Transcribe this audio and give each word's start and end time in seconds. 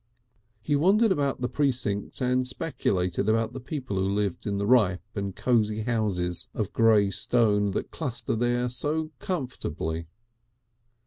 He 0.61 0.75
wandered 0.75 1.11
about 1.11 1.41
the 1.41 1.47
precincts 1.47 2.21
and 2.21 2.47
speculated 2.47 3.29
about 3.29 3.53
the 3.53 3.59
people 3.59 3.97
who 3.97 4.09
lived 4.09 4.47
in 4.47 4.57
the 4.57 4.65
ripe 4.65 5.03
and 5.13 5.35
cosy 5.35 5.81
houses 5.81 6.47
of 6.55 6.73
grey 6.73 7.11
stone 7.11 7.69
that 7.73 7.91
cluster 7.91 8.35
there 8.35 8.67
so 8.67 9.11
comfortably. 9.19 10.07